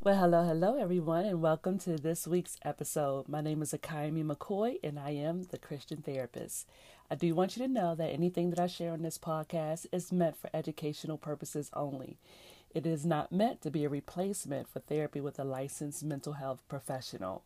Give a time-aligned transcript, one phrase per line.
[0.00, 3.28] Well, hello, hello, everyone, and welcome to this week's episode.
[3.28, 6.68] My name is Akayemi McCoy, and I am the Christian therapist.
[7.10, 10.12] I do want you to know that anything that I share on this podcast is
[10.12, 12.16] meant for educational purposes only.
[12.72, 16.62] It is not meant to be a replacement for therapy with a licensed mental health
[16.68, 17.42] professional.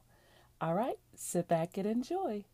[0.60, 2.44] All right, sit back and enjoy.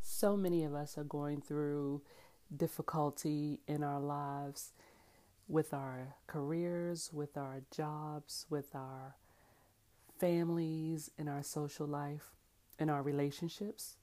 [0.00, 2.00] So many of us are going through
[2.56, 4.72] difficulty in our lives
[5.48, 9.16] with our careers, with our jobs, with our
[10.18, 12.30] families, in our social life,
[12.78, 13.96] in our relationships.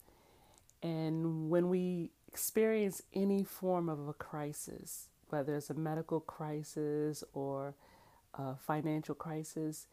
[0.84, 7.76] And when we experience any form of a crisis, whether it's a medical crisis or
[8.34, 9.88] a financial crisis,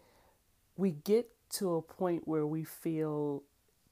[0.77, 3.43] we get to a point where we feel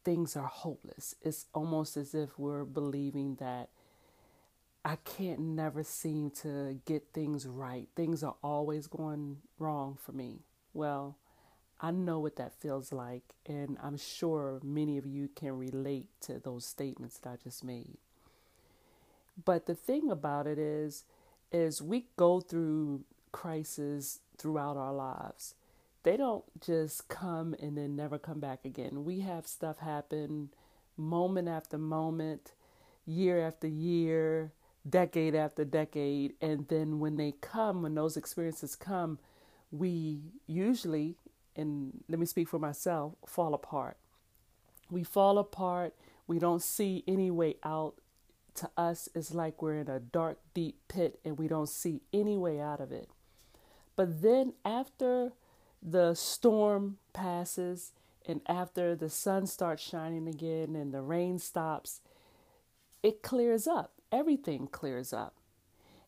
[0.04, 1.14] things are hopeless.
[1.22, 3.70] It's almost as if we're believing that
[4.84, 7.88] I can't never seem to get things right.
[7.96, 10.40] Things are always going wrong for me.
[10.74, 11.16] Well,
[11.80, 16.38] I know what that feels like, and I'm sure many of you can relate to
[16.38, 17.96] those statements that I just made.
[19.42, 21.04] But the thing about it is,
[21.50, 25.54] is we go through crises throughout our lives.
[26.02, 29.04] They don't just come and then never come back again.
[29.04, 30.50] We have stuff happen
[30.96, 32.52] moment after moment,
[33.06, 34.52] year after year,
[34.88, 36.34] decade after decade.
[36.40, 39.18] And then when they come, when those experiences come,
[39.70, 41.16] we usually,
[41.56, 43.96] and let me speak for myself, fall apart.
[44.90, 45.94] We fall apart.
[46.26, 47.94] We don't see any way out.
[48.58, 52.36] To us, it's like we're in a dark, deep pit and we don't see any
[52.38, 53.08] way out of it.
[53.96, 55.32] But then, after
[55.82, 57.90] the storm passes
[58.26, 62.00] and after the sun starts shining again and the rain stops,
[63.02, 65.34] it clears up everything clears up.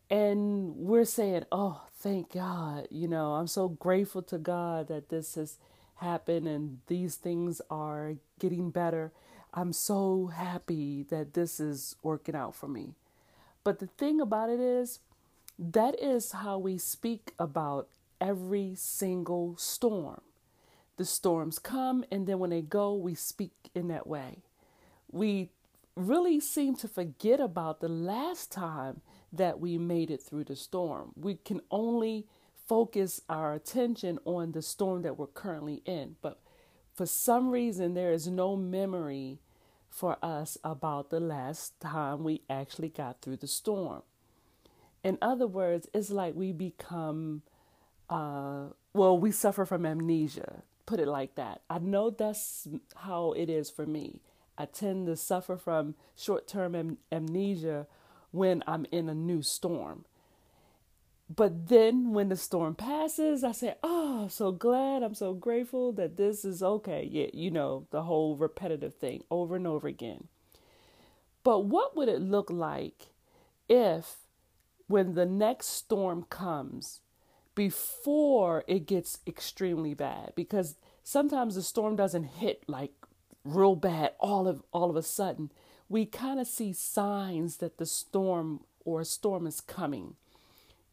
[0.08, 2.86] And we're saying, oh, thank God.
[2.90, 5.58] You know, I'm so grateful to God that this has
[5.96, 9.12] happened and these things are getting better.
[9.52, 12.94] I'm so happy that this is working out for me.
[13.64, 15.00] But the thing about it is,
[15.58, 17.88] that is how we speak about
[18.20, 20.20] every single storm.
[20.98, 24.44] The storms come, and then when they go, we speak in that way.
[25.10, 25.50] We
[25.96, 29.00] really seem to forget about the last time
[29.32, 31.12] that we made it through the storm.
[31.16, 32.26] We can only
[32.66, 36.16] focus our attention on the storm that we're currently in.
[36.20, 36.38] But
[36.94, 39.38] for some reason, there is no memory
[39.88, 44.02] for us about the last time we actually got through the storm.
[45.02, 47.42] In other words, it's like we become,
[48.10, 51.62] uh, well, we suffer from amnesia, put it like that.
[51.70, 54.20] I know that's how it is for me.
[54.58, 57.86] I tend to suffer from short term am- amnesia
[58.30, 60.04] when I'm in a new storm.
[61.34, 65.02] But then when the storm passes, I say, Oh, I'm so glad.
[65.02, 67.08] I'm so grateful that this is okay.
[67.10, 70.28] Yeah, you know, the whole repetitive thing over and over again.
[71.42, 73.06] But what would it look like
[73.68, 74.16] if,
[74.88, 77.00] when the next storm comes,
[77.54, 80.32] before it gets extremely bad?
[80.34, 82.95] Because sometimes the storm doesn't hit like
[83.46, 85.50] real bad all of all of a sudden
[85.88, 90.14] we kind of see signs that the storm or a storm is coming.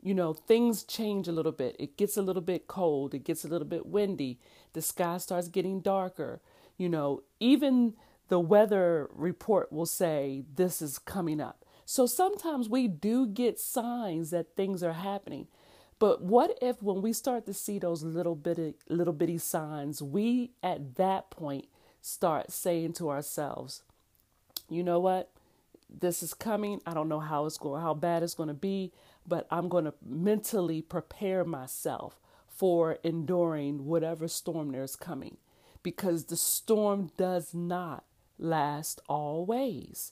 [0.01, 1.75] You know things change a little bit.
[1.79, 3.13] It gets a little bit cold.
[3.13, 4.39] It gets a little bit windy.
[4.73, 6.41] The sky starts getting darker.
[6.77, 7.93] You know even
[8.29, 11.65] the weather report will say this is coming up.
[11.85, 15.47] So sometimes we do get signs that things are happening.
[15.99, 20.51] But what if when we start to see those little bitty little bitty signs we
[20.61, 21.67] at that point
[22.03, 23.81] start saying to ourselves,
[24.69, 25.31] you know what?
[25.89, 26.81] This is coming.
[26.85, 28.91] I don't know how it's going, how bad it's going to be,
[29.25, 35.37] but I'm going to mentally prepare myself for enduring whatever storm there's coming
[35.81, 38.03] because the storm does not
[38.37, 40.11] last always.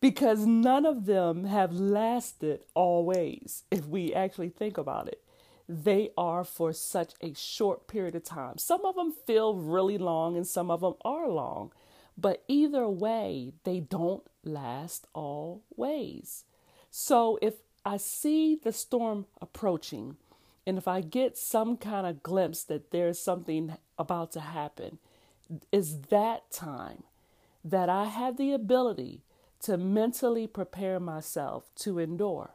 [0.00, 5.20] Because none of them have lasted always, if we actually think about it
[5.68, 8.56] they are for such a short period of time.
[8.58, 11.72] Some of them feel really long and some of them are long,
[12.16, 16.44] but either way, they don't last always.
[16.90, 17.54] So if
[17.84, 20.16] I see the storm approaching,
[20.66, 24.98] and if I get some kind of glimpse that there's something about to happen,
[25.72, 27.04] is that time
[27.64, 29.22] that I have the ability
[29.62, 32.50] to mentally prepare myself to endure.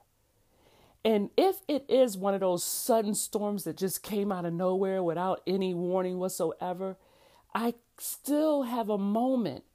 [1.06, 5.04] And if it is one of those sudden storms that just came out of nowhere
[5.04, 6.98] without any warning whatsoever,
[7.54, 9.66] I still have a moment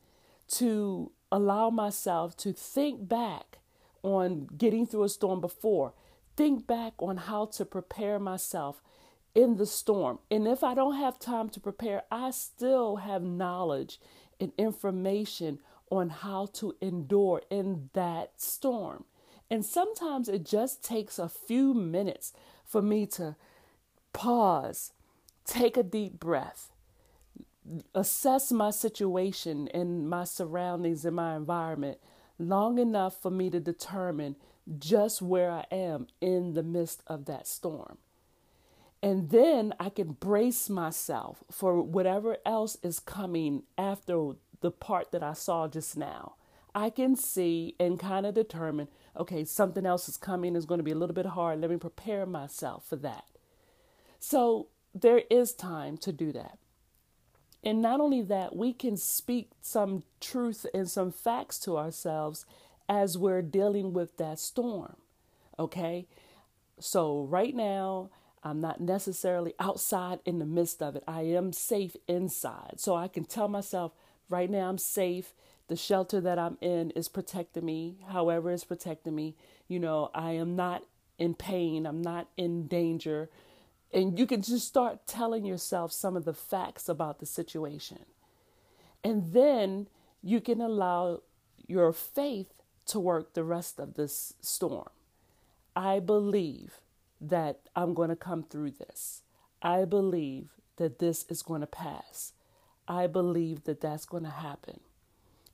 [0.52, 3.58] to allow myself to think back
[4.02, 5.92] on getting through a storm before.
[6.36, 8.80] think back on how to prepare myself
[9.34, 10.20] in the storm.
[10.30, 14.00] And if I don't have time to prepare, I still have knowledge
[14.40, 15.58] and information
[15.90, 19.04] on how to endure in that storm.
[19.50, 22.32] And sometimes it just takes a few minutes
[22.64, 23.36] for me to
[24.12, 24.92] pause,
[25.44, 26.70] take a deep breath,
[27.94, 31.98] assess my situation and my surroundings and my environment
[32.38, 34.36] long enough for me to determine
[34.78, 37.98] just where I am in the midst of that storm.
[39.02, 45.22] And then I can brace myself for whatever else is coming after the part that
[45.22, 46.34] I saw just now.
[46.74, 48.88] I can see and kind of determine
[49.18, 51.60] okay, something else is coming, is going to be a little bit hard.
[51.60, 53.24] Let me prepare myself for that.
[54.20, 56.58] So there is time to do that.
[57.64, 62.46] And not only that, we can speak some truth and some facts to ourselves
[62.88, 64.96] as we're dealing with that storm.
[65.58, 66.06] Okay?
[66.78, 68.10] So, right now,
[68.44, 71.02] I'm not necessarily outside in the midst of it.
[71.08, 72.74] I am safe inside.
[72.76, 73.92] So, I can tell myself,
[74.30, 75.34] right now, I'm safe.
[75.68, 79.36] The shelter that I'm in is protecting me, however, it's protecting me.
[79.68, 80.82] You know, I am not
[81.18, 83.28] in pain, I'm not in danger.
[83.92, 88.04] And you can just start telling yourself some of the facts about the situation.
[89.04, 89.88] And then
[90.22, 91.20] you can allow
[91.66, 94.90] your faith to work the rest of this storm.
[95.76, 96.80] I believe
[97.20, 99.22] that I'm going to come through this.
[99.62, 102.32] I believe that this is going to pass.
[102.86, 104.80] I believe that that's going to happen.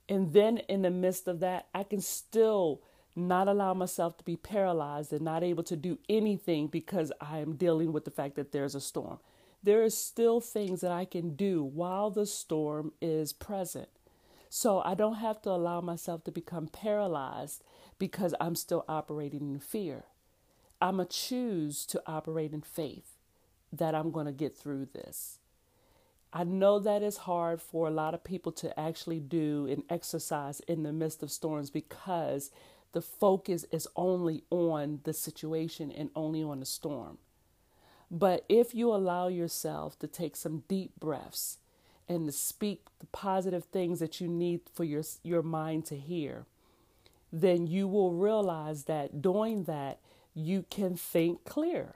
[0.07, 2.81] And then in the midst of that, I can still
[3.15, 7.55] not allow myself to be paralyzed and not able to do anything because I am
[7.55, 9.19] dealing with the fact that there's a storm.
[9.63, 13.89] There are still things that I can do while the storm is present.
[14.49, 17.63] So I don't have to allow myself to become paralyzed
[17.97, 20.05] because I'm still operating in fear.
[20.81, 23.17] I'm going to choose to operate in faith
[23.71, 25.39] that I'm going to get through this.
[26.35, 30.59] I know that is hard for a lot of people to actually do an exercise
[30.67, 32.51] in the midst of storms because
[32.91, 37.19] the focus is only on the situation and only on the storm.
[38.11, 41.59] But if you allow yourself to take some deep breaths
[42.09, 46.45] and to speak the positive things that you need for your, your mind to hear,
[47.31, 49.99] then you will realize that doing that,
[50.33, 51.95] you can think clear.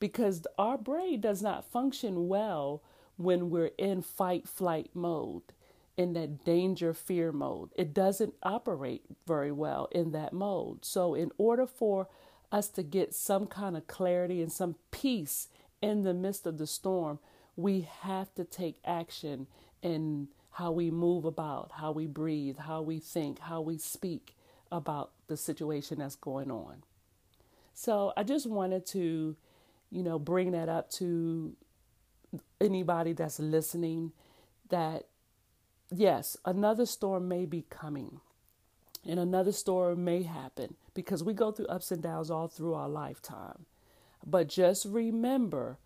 [0.00, 2.82] Because our brain does not function well
[3.16, 5.42] when we're in fight flight mode
[5.96, 7.70] in that danger fear mode.
[7.76, 10.84] It doesn't operate very well in that mode.
[10.84, 12.08] So, in order for
[12.50, 15.48] us to get some kind of clarity and some peace
[15.80, 17.18] in the midst of the storm,
[17.56, 19.46] we have to take action
[19.82, 24.36] in how we move about, how we breathe, how we think, how we speak
[24.70, 26.82] about the situation that's going on.
[27.72, 29.36] So, I just wanted to,
[29.90, 31.56] you know, bring that up to
[32.60, 34.12] anybody that's listening
[34.70, 35.04] that
[35.90, 38.20] yes, another storm may be coming
[39.06, 42.88] and another storm may happen because we go through ups and downs all through our
[42.88, 43.66] lifetime.
[44.26, 45.78] But just remember,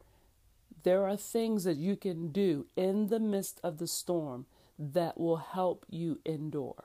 [0.84, 4.46] there are things that you can do in the midst of the storm
[4.78, 6.84] that will help you endure.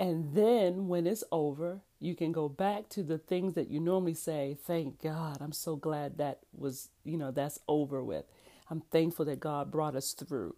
[0.00, 4.14] And then when it's over, you can go back to the things that you normally
[4.14, 8.24] say, thank God, I'm so glad that was, you know, that's over with.
[8.70, 10.56] I'm thankful that God brought us through.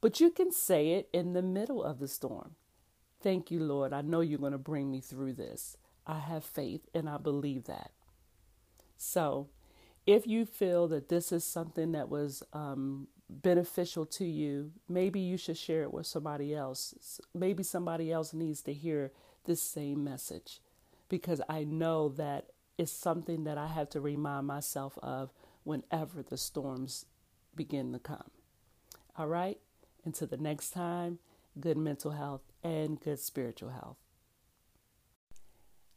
[0.00, 2.56] But you can say it in the middle of the storm.
[3.22, 3.92] Thank you, Lord.
[3.92, 5.76] I know you're going to bring me through this.
[6.06, 7.90] I have faith and I believe that.
[8.96, 9.48] So,
[10.06, 15.38] if you feel that this is something that was um, beneficial to you, maybe you
[15.38, 16.94] should share it with somebody else.
[17.34, 19.12] Maybe somebody else needs to hear
[19.46, 20.60] this same message
[21.08, 22.46] because I know that
[22.78, 25.32] it's something that I have to remind myself of
[25.64, 27.06] whenever the storms
[27.56, 28.30] begin to come.
[29.16, 29.58] All right?
[30.04, 31.18] Until the next time,
[31.58, 33.96] good mental health and good spiritual health.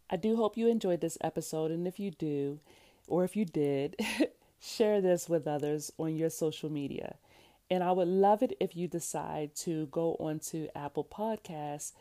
[0.09, 2.59] I do hope you enjoyed this episode, and if you do,
[3.07, 3.99] or if you did,
[4.59, 7.15] share this with others on your social media.
[7.69, 11.91] And I would love it if you decide to go onto Apple Podcasts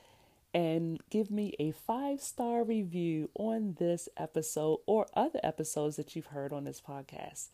[0.55, 6.27] and give me a five star review on this episode or other episodes that you've
[6.27, 7.49] heard on this podcast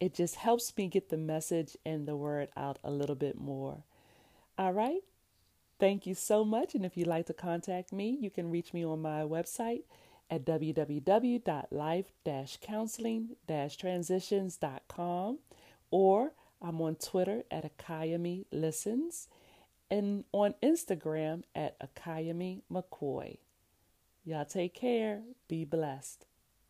[0.00, 3.84] it just helps me get the message and the word out a little bit more.
[4.58, 5.02] All right.
[5.78, 6.74] Thank you so much.
[6.74, 9.82] And if you'd like to contact me, you can reach me on my website
[10.30, 12.06] at www.life
[12.60, 15.38] counseling transitions.com
[15.90, 19.28] or I'm on Twitter at Akayami Listens
[19.90, 23.38] and on Instagram at Akayami McCoy.
[24.24, 25.22] Y'all take care.
[25.48, 26.26] Be blessed.